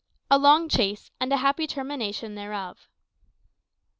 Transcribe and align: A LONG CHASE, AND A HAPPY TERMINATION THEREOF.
A 0.31 0.39
LONG 0.39 0.67
CHASE, 0.67 1.11
AND 1.19 1.31
A 1.31 1.37
HAPPY 1.37 1.67
TERMINATION 1.67 2.33
THEREOF. 2.33 2.89